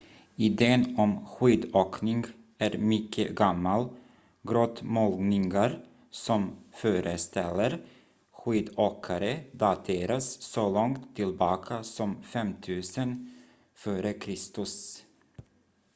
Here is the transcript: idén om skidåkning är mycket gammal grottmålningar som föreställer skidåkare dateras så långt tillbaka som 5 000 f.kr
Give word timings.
idén 0.35 0.95
om 0.99 1.25
skidåkning 1.25 2.25
är 2.57 2.77
mycket 2.77 3.35
gammal 3.35 3.87
grottmålningar 4.41 5.79
som 6.11 6.51
föreställer 6.71 7.85
skidåkare 8.31 9.43
dateras 9.51 10.41
så 10.41 10.69
långt 10.69 11.15
tillbaka 11.15 11.83
som 11.83 12.23
5 12.23 12.53
000 12.67 12.83
f.kr 13.85 14.47